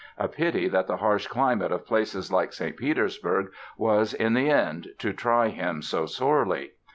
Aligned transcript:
A 0.17 0.27
pity 0.27 0.67
that 0.67 0.87
the 0.87 0.97
harsh 0.97 1.27
climate 1.27 1.71
of 1.71 1.85
places 1.85 2.31
like 2.31 2.53
St. 2.53 2.75
Petersburg 2.75 3.51
was, 3.77 4.15
in 4.15 4.33
the 4.33 4.49
end, 4.49 4.87
to 4.97 5.13
try 5.13 5.49
him 5.49 5.83
so 5.83 6.07
sorely! 6.07 6.71